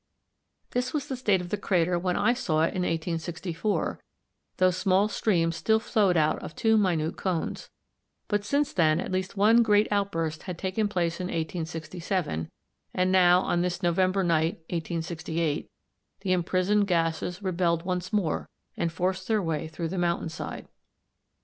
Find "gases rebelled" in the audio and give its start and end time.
16.87-17.85